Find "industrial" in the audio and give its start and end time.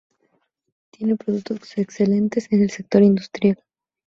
3.03-3.63